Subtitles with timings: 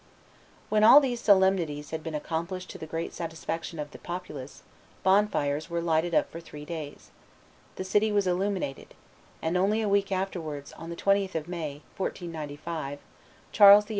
[0.69, 4.63] When all these solemnities had been accomplished to the great satisfaction of the populace,
[5.03, 7.11] bonfires were lighted up for three days;
[7.75, 8.95] the city was illuminated;
[9.43, 12.97] and only a week afterwards, on the 20th of May, 1495,
[13.51, 13.89] Charles VIII.